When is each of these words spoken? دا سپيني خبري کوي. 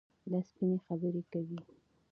دا 0.31 0.39
سپيني 0.49 0.77
خبري 0.85 1.21
کوي. 1.31 1.59